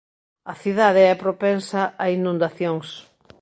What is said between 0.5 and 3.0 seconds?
A cidade é propensa a inundacións.